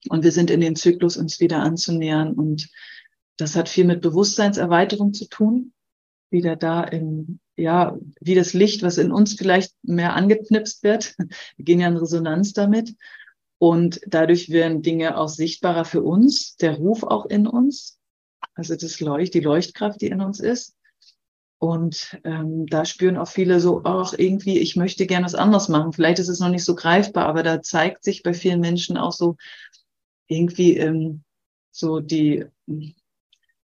[0.09, 2.33] Und wir sind in den Zyklus, uns wieder anzunähern.
[2.33, 2.69] Und
[3.37, 5.73] das hat viel mit Bewusstseinserweiterung zu tun.
[6.29, 11.15] Wieder da in, ja, wie das Licht, was in uns vielleicht mehr angeknipst wird.
[11.57, 12.95] Wir gehen ja in Resonanz damit.
[13.63, 17.97] Und dadurch werden Dinge auch sichtbarer für uns, der Ruf auch in uns,
[18.55, 20.75] also das Leucht, die Leuchtkraft, die in uns ist.
[21.59, 25.93] Und ähm, da spüren auch viele so, ach, irgendwie, ich möchte gerne was anderes machen.
[25.93, 29.13] Vielleicht ist es noch nicht so greifbar, aber da zeigt sich bei vielen Menschen auch
[29.13, 29.37] so
[30.27, 31.23] irgendwie ähm,
[31.71, 32.43] so die,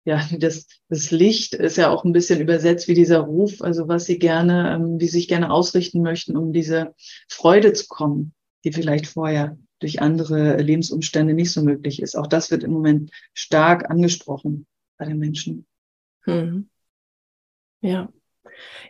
[0.04, 4.04] ja, das, das Licht ist ja auch ein bisschen übersetzt wie dieser Ruf, also was
[4.04, 6.93] sie gerne, ähm, wie sich gerne ausrichten möchten, um diese
[7.30, 8.34] Freude zu kommen,
[8.65, 12.15] die vielleicht vorher durch andere Lebensumstände nicht so möglich ist.
[12.15, 14.65] Auch das wird im Moment stark angesprochen
[14.97, 15.65] bei den Menschen.
[16.25, 16.69] Mhm.
[17.81, 18.09] Ja.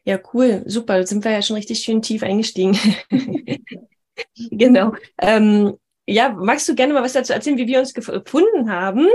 [0.06, 0.64] Ja, cool.
[0.66, 1.06] Super.
[1.06, 2.78] Sind wir ja schon richtig schön tief eingestiegen.
[4.52, 4.94] genau.
[5.20, 9.08] Ähm, ja, magst du gerne mal was dazu erzählen, wie wir uns gefunden haben?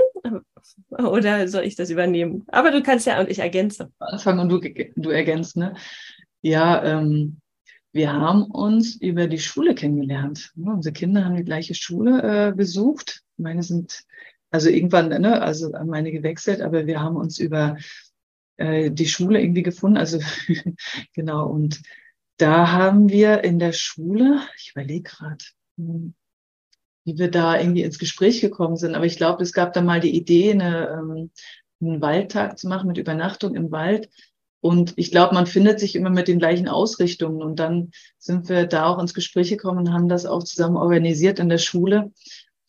[0.90, 2.44] Oder soll ich das übernehmen?
[2.48, 3.90] Aber du kannst ja und ich ergänze.
[3.98, 4.60] Anfang und du,
[4.96, 5.74] du ergänzt, ne?
[6.42, 7.40] Ja, ähm,
[7.92, 10.52] wir haben uns über die Schule kennengelernt.
[10.56, 13.22] Unsere Kinder haben die gleiche Schule äh, besucht.
[13.36, 14.04] Meine sind
[14.50, 17.76] also irgendwann, ne, also meine gewechselt, aber wir haben uns über
[18.56, 19.96] äh, die Schule irgendwie gefunden.
[19.96, 20.20] Also
[21.14, 21.48] genau.
[21.48, 21.82] Und
[22.36, 25.44] da haben wir in der Schule, ich überlege gerade,
[25.76, 26.14] hm,
[27.04, 28.94] wie wir da irgendwie ins Gespräch gekommen sind.
[28.94, 31.30] Aber ich glaube, es gab da mal die Idee, eine, ähm,
[31.80, 34.08] einen Waldtag zu machen mit Übernachtung im Wald.
[34.62, 37.42] Und ich glaube, man findet sich immer mit den gleichen Ausrichtungen.
[37.42, 41.40] Und dann sind wir da auch ins Gespräch gekommen und haben das auch zusammen organisiert
[41.40, 42.12] in der Schule.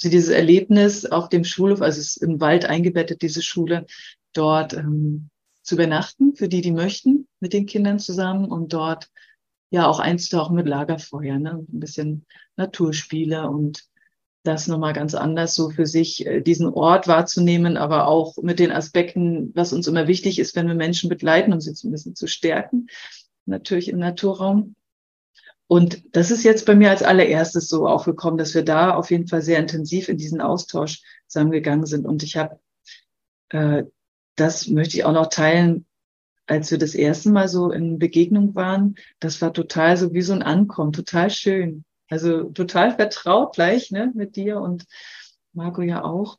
[0.01, 3.86] Also dieses Erlebnis auf dem Schulhof, also es ist im Wald eingebettet, diese Schule,
[4.34, 5.29] dort ähm,
[5.62, 9.10] zu übernachten, für die, die möchten, mit den Kindern zusammen und dort
[9.69, 11.63] ja auch einzutauchen mit Lagerfeuer, ne?
[11.71, 12.25] ein bisschen
[12.56, 13.84] Naturspiele und
[14.43, 18.71] das nochmal ganz anders so für sich, äh, diesen Ort wahrzunehmen, aber auch mit den
[18.71, 22.88] Aspekten, was uns immer wichtig ist, wenn wir Menschen begleiten, um sie bisschen zu stärken,
[23.45, 24.75] natürlich im Naturraum.
[25.67, 29.27] Und das ist jetzt bei mir als allererstes so aufgekommen, dass wir da auf jeden
[29.27, 32.06] Fall sehr intensiv in diesen Austausch zusammengegangen sind.
[32.06, 32.60] Und ich habe,
[33.49, 33.84] äh,
[34.36, 35.86] das möchte ich auch noch teilen,
[36.47, 40.34] als wir das erste Mal so in Begegnung waren, das war total so wie so
[40.34, 41.86] ein Ankommen, total schön.
[42.13, 44.86] Also total vertraut gleich ne, mit dir und
[45.52, 46.38] Marco ja auch.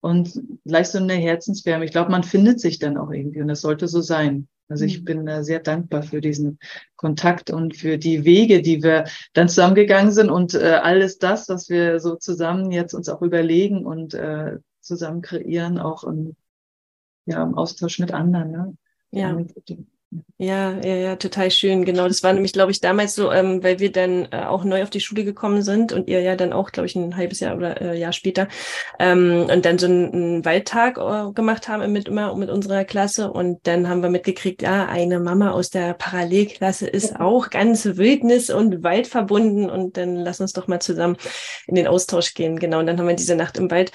[0.00, 1.86] Und gleich so eine Herzenswärme.
[1.86, 4.46] Ich glaube, man findet sich dann auch irgendwie und das sollte so sein.
[4.68, 5.04] Also ich mhm.
[5.04, 6.58] bin da sehr dankbar für diesen
[6.96, 11.70] Kontakt und für die Wege, die wir dann zusammengegangen sind und äh, alles das, was
[11.70, 16.36] wir so zusammen jetzt uns auch überlegen und äh, zusammen kreieren, auch im,
[17.24, 18.50] ja, im Austausch mit anderen.
[18.50, 18.76] Ne?
[19.12, 19.30] Ja.
[19.30, 19.76] Ja,
[20.38, 21.84] ja, ja, total schön.
[21.84, 24.82] Genau, das war nämlich, glaube ich, damals so, ähm, weil wir dann äh, auch neu
[24.82, 27.56] auf die Schule gekommen sind und ihr ja dann auch, glaube ich, ein halbes Jahr
[27.56, 28.48] oder äh, Jahr später
[28.98, 33.30] ähm, und dann so einen, einen Waldtag äh, gemacht haben mit immer mit unserer Klasse
[33.32, 38.50] und dann haben wir mitgekriegt, ja, eine Mama aus der Parallelklasse ist auch ganz Wildnis
[38.50, 41.16] und Wald verbunden und dann lass uns doch mal zusammen
[41.66, 42.58] in den Austausch gehen.
[42.58, 43.92] Genau, und dann haben wir diese Nacht im Wald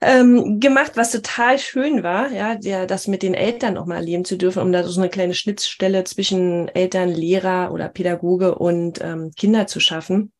[0.00, 4.24] ähm, gemacht, was total schön war, ja, der, das mit den Eltern auch mal erleben
[4.24, 9.32] zu dürfen, um da so eine kleine Schnittstelle zwischen Eltern, Lehrer oder Pädagoge und ähm,
[9.36, 10.32] Kinder zu schaffen.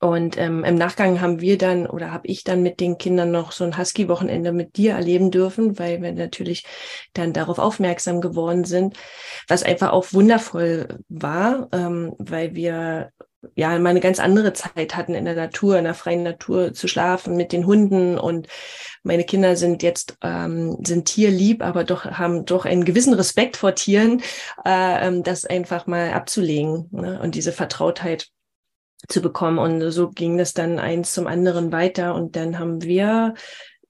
[0.00, 3.52] Und ähm, im Nachgang haben wir dann oder habe ich dann mit den Kindern noch
[3.52, 6.66] so ein Husky-Wochenende mit dir erleben dürfen, weil wir natürlich
[7.14, 8.98] dann darauf aufmerksam geworden sind,
[9.48, 13.12] was einfach auch wundervoll war, ähm, weil wir
[13.54, 16.88] ja mal eine ganz andere Zeit hatten in der Natur, in der freien Natur zu
[16.88, 18.48] schlafen mit den Hunden und
[19.02, 23.74] meine Kinder sind jetzt ähm, sind tierlieb, aber doch haben doch einen gewissen Respekt vor
[23.74, 24.20] Tieren,
[24.64, 27.20] äh, ähm, das einfach mal abzulegen ne?
[27.22, 28.28] und diese Vertrautheit
[29.08, 33.34] zu bekommen und so ging das dann eins zum anderen weiter und dann haben wir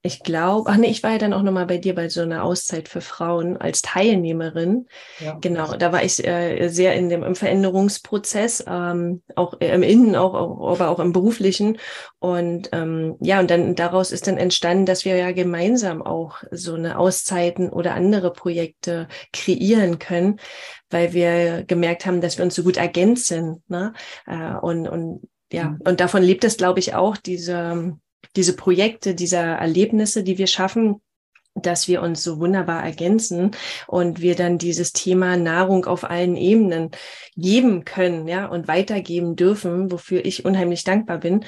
[0.05, 2.43] ich glaube, ach nee, ich war ja dann auch nochmal bei dir bei so einer
[2.43, 4.87] Auszeit für Frauen als Teilnehmerin.
[5.19, 5.37] Ja.
[5.41, 10.35] Genau, da war ich äh, sehr in dem im Veränderungsprozess, ähm, auch im Innen, auch,
[10.35, 11.79] auch, aber auch im beruflichen.
[12.19, 16.75] Und ähm, ja, und dann daraus ist dann entstanden, dass wir ja gemeinsam auch so
[16.75, 20.39] eine Auszeiten oder andere Projekte kreieren können,
[20.91, 23.63] weil wir gemerkt haben, dass wir uns so gut ergänzen.
[23.67, 23.93] Ne?
[24.27, 25.79] Äh, und, und ja, mhm.
[25.83, 27.97] und davon lebt es, glaube ich, auch, diese
[28.35, 31.01] diese Projekte, diese Erlebnisse, die wir schaffen,
[31.55, 33.51] dass wir uns so wunderbar ergänzen
[33.87, 36.91] und wir dann dieses Thema Nahrung auf allen Ebenen
[37.37, 41.45] geben können, ja, und weitergeben dürfen, wofür ich unheimlich dankbar bin.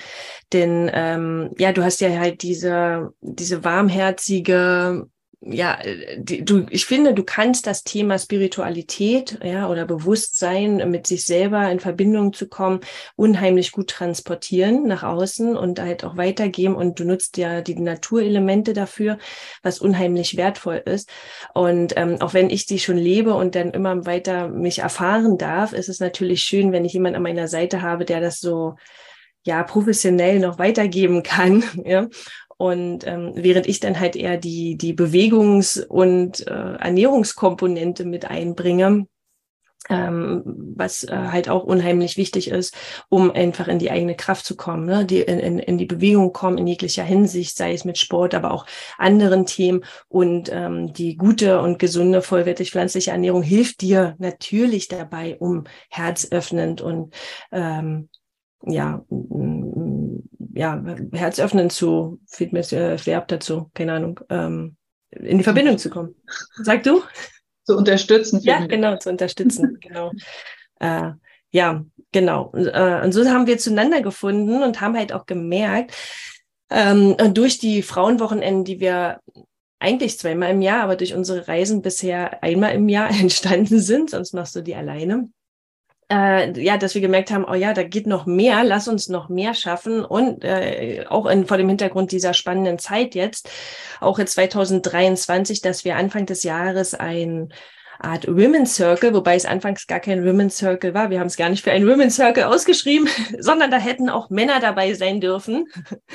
[0.53, 5.07] Denn ähm, ja, du hast ja halt diese, diese warmherzige
[5.39, 5.77] ja,
[6.17, 11.69] die, du, ich finde, du kannst das Thema Spiritualität, ja, oder Bewusstsein mit sich selber
[11.69, 12.79] in Verbindung zu kommen,
[13.15, 16.75] unheimlich gut transportieren nach außen und halt auch weitergeben.
[16.75, 19.19] Und du nutzt ja die Naturelemente dafür,
[19.61, 21.09] was unheimlich wertvoll ist.
[21.53, 25.71] Und ähm, auch wenn ich die schon lebe und dann immer weiter mich erfahren darf,
[25.71, 28.75] ist es natürlich schön, wenn ich jemanden an meiner Seite habe, der das so
[29.43, 32.07] ja professionell noch weitergeben kann, ja.
[32.57, 39.05] Und ähm, während ich dann halt eher die, die Bewegungs- und äh, Ernährungskomponente mit einbringe,
[39.89, 40.43] ähm,
[40.75, 42.75] was äh, halt auch unheimlich wichtig ist,
[43.09, 45.05] um einfach in die eigene Kraft zu kommen, ne?
[45.05, 48.51] die in, in, in die Bewegung kommen in jeglicher Hinsicht, sei es mit Sport, aber
[48.51, 48.65] auch
[48.97, 49.83] anderen Themen.
[50.07, 56.81] Und ähm, die gute und gesunde, vollwertig pflanzliche Ernährung hilft dir natürlich dabei, um herzöffnend
[56.81, 57.13] und
[57.51, 58.09] ähm,
[58.65, 59.05] ja,
[60.53, 64.75] ja, Herz öffnen zu, fehlt mir das äh, Verb dazu, keine Ahnung, ähm,
[65.11, 66.15] in die Verbindung zu kommen.
[66.63, 67.01] Sag du?
[67.63, 68.39] Zu unterstützen.
[68.43, 70.11] Ja, genau, zu unterstützen, genau.
[70.79, 71.11] Äh,
[71.51, 72.53] ja, genau.
[72.53, 75.93] Äh, und so haben wir zueinander gefunden und haben halt auch gemerkt,
[76.69, 79.19] ähm, durch die Frauenwochenenden, die wir
[79.79, 84.33] eigentlich zweimal im Jahr, aber durch unsere Reisen bisher einmal im Jahr entstanden sind, sonst
[84.33, 85.29] machst du die alleine,
[86.11, 89.29] äh, ja, dass wir gemerkt haben, oh ja, da geht noch mehr, lass uns noch
[89.29, 93.49] mehr schaffen und äh, auch in, vor dem Hintergrund dieser spannenden Zeit jetzt,
[93.99, 97.49] auch jetzt 2023, dass wir Anfang des Jahres ein
[97.99, 101.09] Art Women's Circle, wobei es anfangs gar kein Women's Circle war.
[101.09, 104.59] Wir haben es gar nicht für ein Women's Circle ausgeschrieben, sondern da hätten auch Männer
[104.59, 105.65] dabei sein dürfen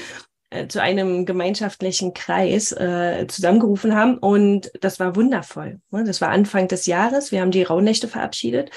[0.50, 4.16] äh, zu einem gemeinschaftlichen Kreis äh, zusammengerufen haben.
[4.18, 5.80] Und das war wundervoll.
[5.90, 6.04] Ne?
[6.04, 7.32] Das war Anfang des Jahres.
[7.32, 8.70] Wir haben die Rauhnächte verabschiedet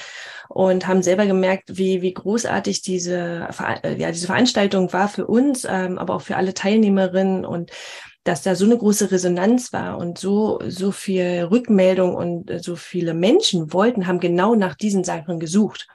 [0.50, 3.48] und haben selber gemerkt, wie, wie großartig diese,
[3.84, 7.72] äh, ja, diese Veranstaltung war für uns, ähm, aber auch für alle Teilnehmerinnen und
[8.24, 13.14] dass da so eine große Resonanz war und so, so viel Rückmeldung und so viele
[13.14, 15.88] Menschen wollten, haben genau nach diesen Sachen gesucht.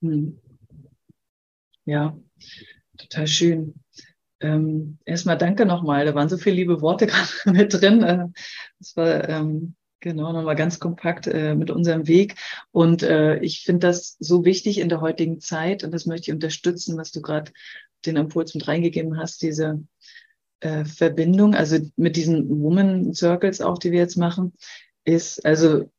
[0.00, 0.38] Hm.
[1.86, 2.16] Ja,
[2.98, 3.74] total schön.
[4.40, 6.04] Ähm, erstmal danke nochmal.
[6.04, 8.02] Da waren so viele liebe Worte gerade mit drin.
[8.02, 8.26] Äh,
[8.78, 12.34] das war ähm, genau nochmal ganz kompakt äh, mit unserem Weg.
[12.70, 16.34] Und äh, ich finde das so wichtig in der heutigen Zeit und das möchte ich
[16.34, 17.52] unterstützen, was du gerade
[18.04, 19.82] den Impuls mit reingegeben hast, diese
[20.60, 24.52] äh, Verbindung, also mit diesen Woman Circles auch, die wir jetzt machen,
[25.04, 25.90] ist, also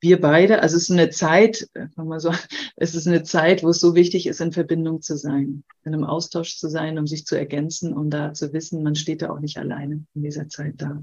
[0.00, 2.32] wir beide, also es ist eine Zeit, mal so,
[2.76, 6.04] es ist eine Zeit, wo es so wichtig ist, in Verbindung zu sein, in einem
[6.04, 9.40] Austausch zu sein, um sich zu ergänzen und da zu wissen, man steht da auch
[9.40, 11.02] nicht alleine in dieser Zeit da.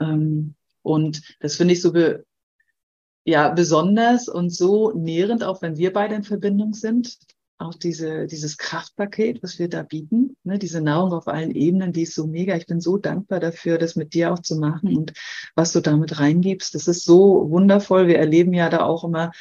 [0.00, 0.54] Ähm,
[0.88, 2.24] und das finde ich so be,
[3.24, 7.18] ja, besonders und so nährend, auch wenn wir beide in Verbindung sind,
[7.58, 12.02] auch diese, dieses Kraftpaket, was wir da bieten, ne, diese Nahrung auf allen Ebenen, die
[12.02, 12.56] ist so mega.
[12.56, 15.12] Ich bin so dankbar dafür, das mit dir auch zu machen und
[15.56, 16.74] was du damit reingibst.
[16.74, 18.06] Das ist so wundervoll.
[18.06, 19.32] Wir erleben ja da auch immer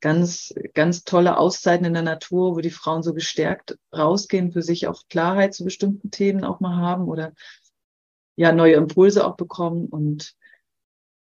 [0.00, 4.86] ganz, ganz tolle Auszeiten in der Natur, wo die Frauen so gestärkt rausgehen, für sich
[4.88, 7.32] auch Klarheit zu bestimmten Themen auch mal haben oder
[8.36, 10.34] ja, neue Impulse auch bekommen und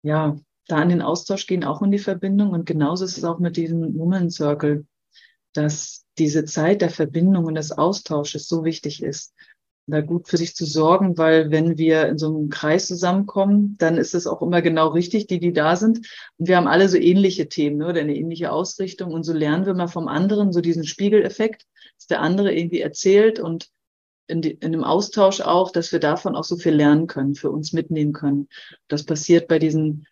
[0.08, 2.52] ja, da an den Austausch gehen, auch in die Verbindung.
[2.52, 4.86] Und genauso ist es auch mit diesem Woman Circle,
[5.54, 9.34] dass diese Zeit der Verbindung und des Austausches so wichtig ist,
[9.89, 13.98] da gut für sich zu sorgen, weil wenn wir in so einem Kreis zusammenkommen, dann
[13.98, 16.00] ist es auch immer genau richtig, die, die da sind.
[16.38, 19.13] Und wir haben alle so ähnliche Themen ne, oder eine ähnliche Ausrichtung.
[19.13, 21.65] Und so lernen wir mal vom anderen so diesen Spiegeleffekt,
[21.98, 23.70] dass der andere irgendwie erzählt und
[24.28, 27.52] in, die, in dem Austausch auch, dass wir davon auch so viel lernen können, für
[27.52, 28.48] uns mitnehmen können.
[28.88, 30.06] Das passiert bei diesem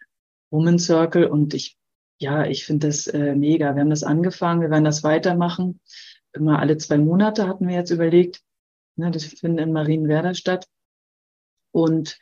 [0.50, 1.78] Woman Circle und ich
[2.18, 3.76] ja, ich finde das äh, mega.
[3.76, 5.80] Wir haben das angefangen, wir werden das weitermachen.
[6.34, 8.42] Immer alle zwei Monate hatten wir jetzt überlegt.
[8.96, 10.66] Ne, das finden in Marienwerder statt.
[11.72, 12.18] Und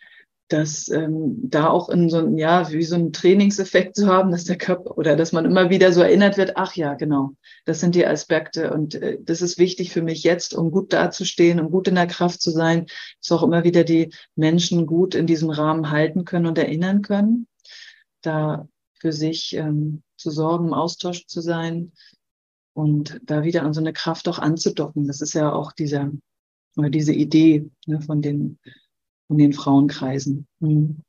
[0.49, 4.43] das ähm, da auch in so ein, ja, wie so einen Trainingseffekt zu haben, dass
[4.43, 7.32] der Körper oder dass man immer wieder so erinnert wird, ach ja, genau,
[7.65, 11.60] das sind die Aspekte und äh, das ist wichtig für mich jetzt, um gut dazustehen,
[11.60, 12.88] um gut in der Kraft zu sein,
[13.19, 17.47] dass auch immer wieder die Menschen gut in diesem Rahmen halten können und erinnern können.
[18.21, 18.67] Da
[18.99, 21.91] für sich ähm, zu sorgen, im Austausch zu sein
[22.73, 25.08] und da wieder an so eine Kraft auch anzudocken.
[25.08, 26.12] Das ist ja auch dieser,
[26.77, 28.60] oder diese Idee ne, von, den,
[29.27, 30.47] von den Frauenkreisen.
[30.59, 31.03] Mhm.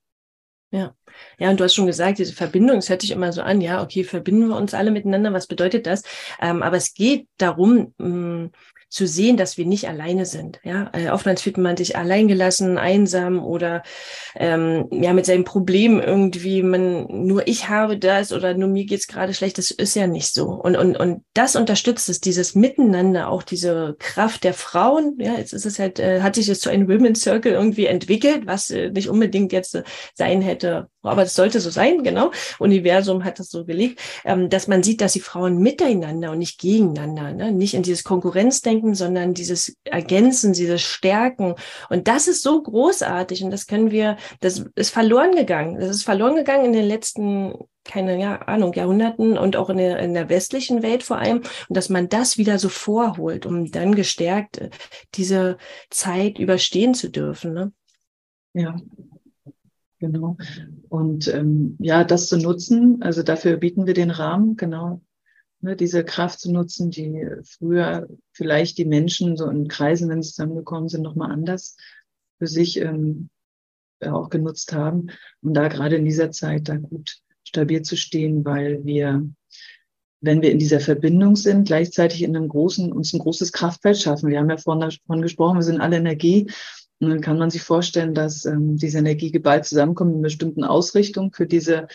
[0.70, 0.94] Ja.
[1.38, 3.80] Ja, und du hast schon gesagt, diese Verbindung, es hört sich immer so an, ja,
[3.80, 6.02] okay, verbinden wir uns alle miteinander, was bedeutet das?
[6.40, 8.50] Ähm, aber es geht darum, mh,
[8.94, 10.60] zu sehen, dass wir nicht alleine sind.
[10.62, 13.82] Ja, äh, oftmals fühlt man sich alleingelassen, einsam oder
[14.36, 19.08] ähm, ja mit seinem Problem irgendwie, man nur ich habe das oder nur mir geht's
[19.08, 19.58] gerade schlecht.
[19.58, 20.46] Das ist ja nicht so.
[20.50, 25.16] Und und und das unterstützt es, dieses Miteinander, auch diese Kraft der Frauen.
[25.18, 28.46] Ja, jetzt ist es halt, äh, hat sich jetzt zu einem Women's Circle irgendwie entwickelt,
[28.46, 29.82] was äh, nicht unbedingt jetzt äh,
[30.14, 32.30] sein hätte aber es sollte so sein, genau.
[32.58, 36.58] Universum hat das so gelegt, ähm, dass man sieht, dass die Frauen miteinander und nicht
[36.58, 37.52] gegeneinander, ne?
[37.52, 41.54] nicht in dieses Konkurrenzdenken, sondern dieses Ergänzen, dieses Stärken.
[41.88, 45.78] Und das ist so großartig und das können wir, das ist verloren gegangen.
[45.78, 49.98] Das ist verloren gegangen in den letzten keine ja, Ahnung, Jahrhunderten und auch in der,
[49.98, 51.42] in der westlichen Welt vor allem.
[51.68, 54.70] Und dass man das wieder so vorholt, um dann gestärkt äh,
[55.14, 55.58] diese
[55.90, 57.52] Zeit überstehen zu dürfen.
[57.52, 57.72] Ne?
[58.54, 58.76] Ja,
[60.04, 60.36] Genau.
[60.90, 65.00] Und ähm, ja, das zu nutzen, also dafür bieten wir den Rahmen, genau,
[65.64, 70.30] ne, diese Kraft zu nutzen, die früher vielleicht die Menschen so in Kreisen, wenn sie
[70.30, 71.76] zusammengekommen sind, nochmal anders
[72.38, 73.30] für sich ähm,
[74.00, 75.08] auch genutzt haben.
[75.42, 79.26] Und da gerade in dieser Zeit da gut stabil zu stehen, weil wir,
[80.20, 84.30] wenn wir in dieser Verbindung sind, gleichzeitig in einem großen, uns ein großes Kraftfeld schaffen.
[84.30, 86.50] Wir haben ja vorhin davon gesprochen, wir sind alle Energie
[87.00, 91.32] und dann kann man sich vorstellen, dass ähm, diese Energie geballt zusammenkommt in bestimmten Ausrichtungen
[91.32, 91.88] für diese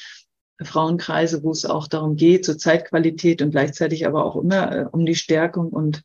[0.62, 5.06] Frauenkreise, wo es auch darum geht, zur Zeitqualität und gleichzeitig aber auch immer äh, um
[5.06, 6.04] die Stärkung und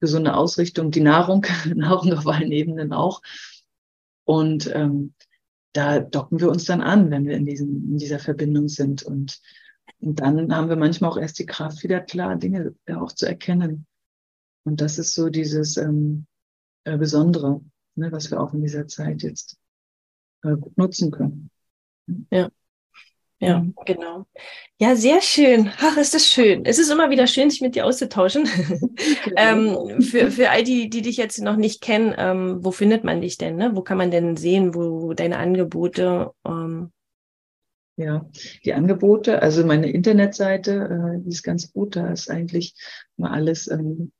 [0.00, 3.22] gesunde Ausrichtung, die Nahrung, Nahrung auf allen Ebenen auch.
[4.24, 5.14] Und ähm,
[5.72, 9.02] da docken wir uns dann an, wenn wir in, diesem, in dieser Verbindung sind.
[9.02, 9.40] Und,
[10.00, 13.86] und dann haben wir manchmal auch erst die Kraft, wieder klar Dinge auch zu erkennen.
[14.64, 16.26] Und das ist so dieses ähm,
[16.84, 17.62] äh, Besondere
[17.94, 19.58] ne, was wir auch in dieser Zeit jetzt
[20.44, 21.50] äh, nutzen können.
[22.30, 22.50] Ja.
[23.42, 24.24] Ja, genau.
[24.78, 25.70] Ja, sehr schön.
[25.80, 26.64] Ach, ist das schön.
[26.64, 28.48] Es ist immer wieder schön, sich mit dir auszutauschen.
[29.36, 33.20] ähm, für, für all die, die dich jetzt noch nicht kennen, ähm, wo findet man
[33.20, 33.56] dich denn?
[33.56, 33.72] Ne?
[33.74, 36.30] Wo kann man denn sehen, wo deine Angebote?
[36.46, 36.92] Ähm
[37.96, 38.30] ja,
[38.64, 41.96] die Angebote, also meine Internetseite, äh, die ist ganz gut.
[41.96, 42.74] Da ist eigentlich
[43.16, 44.12] mal alles ähm,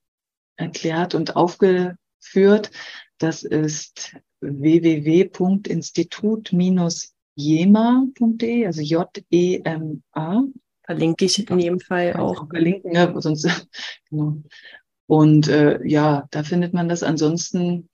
[0.56, 2.72] erklärt und aufgeführt.
[3.18, 4.16] Das ist
[7.36, 10.42] www.institut-jema.de, also J-E-M-A,
[10.84, 12.48] Verlinke ich in jedem Fall auch.
[12.48, 13.46] Verlinken, ja, sonst,
[14.10, 14.42] genau.
[15.06, 17.88] Und äh, ja, da findet man das ansonsten,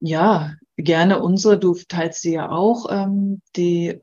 [0.00, 4.00] ja, gerne unsere, du teilst sie ja auch, ähm, die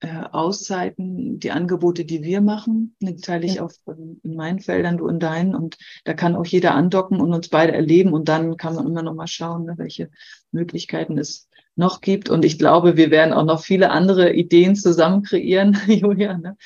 [0.00, 3.62] äh, Auszeiten, die Angebote, die wir machen, die teile ich ja.
[3.62, 7.48] auf in meinen Feldern, du in deinen und da kann auch jeder andocken und uns
[7.48, 10.10] beide erleben und dann kann man immer noch mal schauen, ne, welche
[10.52, 15.22] Möglichkeiten es noch gibt und ich glaube, wir werden auch noch viele andere Ideen zusammen
[15.22, 16.56] kreieren, Julia, ne,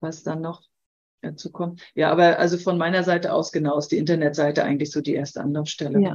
[0.00, 0.62] was dann noch
[1.20, 1.82] dazu kommt.
[1.94, 5.40] Ja, aber also von meiner Seite aus genau ist die Internetseite eigentlich so die erste
[5.40, 6.00] Anlaufstelle.
[6.00, 6.14] Ja.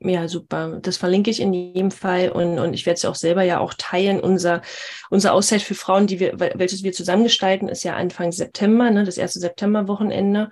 [0.00, 0.78] Ja, super.
[0.80, 3.74] Das verlinke ich in jedem Fall und, und ich werde es auch selber ja auch
[3.74, 4.20] teilen.
[4.20, 4.62] Unser,
[5.10, 9.18] unser Auszeit für Frauen, die wir, welches wir zusammengestalten, ist ja Anfang September, ne, das
[9.18, 10.50] erste Septemberwochenende.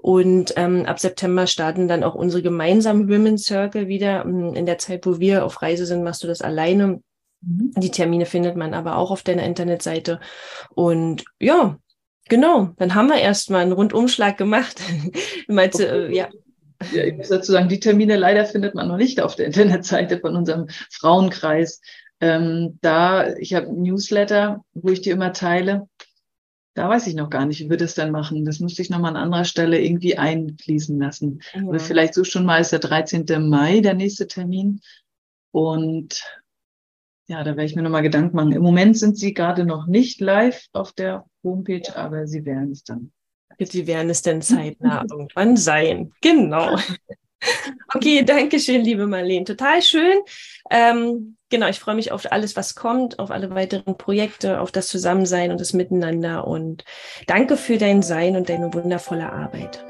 [0.00, 4.24] Und ähm, ab September starten dann auch unsere gemeinsamen Women's Circle wieder.
[4.24, 7.02] Ähm, in der Zeit, wo wir auf Reise sind, machst du das alleine.
[7.42, 7.72] Mhm.
[7.76, 10.20] Die Termine findet man aber auch auf deiner Internetseite.
[10.74, 11.78] Und ja,
[12.28, 14.80] genau, dann haben wir erstmal einen Rundumschlag gemacht.
[15.48, 16.06] Meinst okay.
[16.06, 16.28] äh, ja,
[16.92, 20.18] ja, ich muss dazu sagen, die Termine leider findet man noch nicht auf der Internetseite
[20.18, 21.82] von unserem Frauenkreis.
[22.20, 25.88] Ähm, da, ich habe Newsletter, wo ich die immer teile.
[26.74, 28.44] Da weiß ich noch gar nicht, wie wir das dann machen.
[28.44, 31.40] Das müsste ich nochmal an anderer Stelle irgendwie einfließen lassen.
[31.52, 31.62] Ja.
[31.62, 33.26] Oder vielleicht so schon mal ist der 13.
[33.48, 34.80] Mai der nächste Termin.
[35.52, 36.24] Und
[37.26, 38.52] ja, da werde ich mir nochmal Gedanken machen.
[38.52, 42.84] Im Moment sind sie gerade noch nicht live auf der Homepage, aber sie werden es
[42.84, 43.12] dann.
[43.58, 46.12] Sie werden es denn zeitnah irgendwann sein.
[46.22, 46.76] Genau.
[47.94, 49.44] Okay, danke schön, liebe Marlene.
[49.44, 50.20] Total schön.
[50.70, 54.88] Ähm, genau, ich freue mich auf alles, was kommt, auf alle weiteren Projekte, auf das
[54.88, 56.46] Zusammensein und das Miteinander.
[56.46, 56.84] Und
[57.26, 59.84] danke für dein Sein und deine wundervolle Arbeit.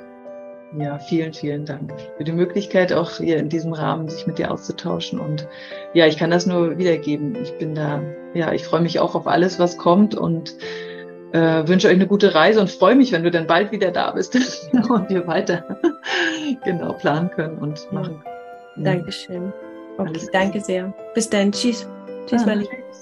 [0.78, 4.52] Ja, vielen, vielen Dank für die Möglichkeit, auch hier in diesem Rahmen sich mit dir
[4.52, 5.18] auszutauschen.
[5.18, 5.48] Und
[5.94, 7.34] ja, ich kann das nur wiedergeben.
[7.42, 8.00] Ich bin da,
[8.34, 10.56] ja, ich freue mich auch auf alles, was kommt und
[11.32, 14.10] äh, wünsche euch eine gute Reise und freue mich, wenn du dann bald wieder da
[14.10, 14.34] bist
[14.72, 15.64] und wir weiter
[16.64, 18.22] genau planen können und machen.
[18.76, 18.84] Ja.
[18.84, 19.52] Dankeschön.
[19.98, 20.92] Okay, danke sehr.
[21.14, 21.52] Bis dann.
[21.52, 21.86] Tschüss.
[22.26, 22.99] Tschüss, ah, Tschüss.